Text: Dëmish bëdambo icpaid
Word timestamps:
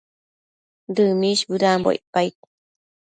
Dëmish 0.95 1.43
bëdambo 1.49 1.89
icpaid 1.97 2.35